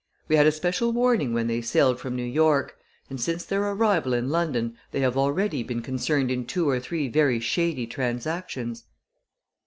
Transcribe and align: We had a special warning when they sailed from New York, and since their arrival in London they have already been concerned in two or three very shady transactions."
We 0.27 0.35
had 0.35 0.47
a 0.47 0.51
special 0.51 0.91
warning 0.93 1.31
when 1.31 1.45
they 1.45 1.61
sailed 1.61 1.99
from 1.99 2.15
New 2.15 2.23
York, 2.25 2.75
and 3.07 3.21
since 3.21 3.45
their 3.45 3.61
arrival 3.61 4.15
in 4.15 4.31
London 4.31 4.75
they 4.89 5.01
have 5.01 5.15
already 5.15 5.61
been 5.61 5.83
concerned 5.83 6.31
in 6.31 6.47
two 6.47 6.67
or 6.67 6.79
three 6.79 7.07
very 7.07 7.39
shady 7.39 7.85
transactions." 7.85 8.85